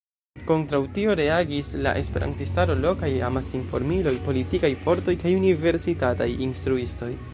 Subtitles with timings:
[0.51, 7.13] Kontraŭ tio reagis la esperantistaro, lokaj amasinformiloj, politikaj fortoj kaj universitataj instruistoj.